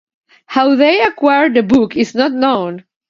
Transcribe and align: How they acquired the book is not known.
How 0.47 0.73
they 0.73 1.03
acquired 1.03 1.53
the 1.53 1.61
book 1.61 1.95
is 1.95 2.15
not 2.15 2.31
known. 2.31 2.85